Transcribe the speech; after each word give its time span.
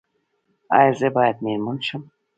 ایا 0.77 0.91
زه 0.99 1.07
باید 1.15 1.37
میرمن 1.43 1.77
شم؟ 1.87 2.01